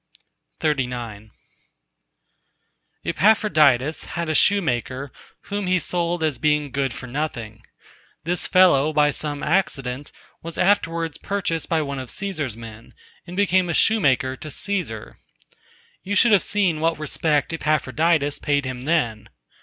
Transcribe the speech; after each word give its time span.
XL 0.63 0.93
Epaphroditus 3.05 4.05
had 4.05 4.29
a 4.29 4.33
shoemaker 4.33 5.11
whom 5.41 5.67
he 5.67 5.77
sold 5.77 6.23
as 6.23 6.39
being 6.39 6.71
good 6.71 6.91
for 6.91 7.05
nothing. 7.05 7.61
This 8.23 8.47
fellow, 8.47 8.93
by 8.93 9.11
some 9.11 9.43
accident, 9.43 10.11
was 10.41 10.57
afterwards 10.57 11.19
purchased 11.19 11.69
by 11.69 11.83
one 11.83 11.99
of 11.99 12.09
Cæsar's 12.09 12.57
men, 12.57 12.95
and 13.27 13.37
became 13.37 13.69
a 13.69 13.75
shoemaker 13.75 14.35
to 14.37 14.47
Cæsar. 14.47 15.17
You 16.01 16.15
should 16.15 16.31
have 16.31 16.41
seen 16.41 16.79
what 16.79 16.97
respect 16.97 17.53
Epaphroditus 17.53 18.39
paid 18.39 18.65
him 18.65 18.81
then. 18.81 19.29